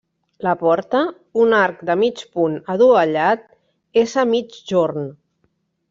[0.45, 1.01] La porta,
[1.43, 3.47] un arc de mig punt adovellat,
[4.07, 5.11] és a migjorn.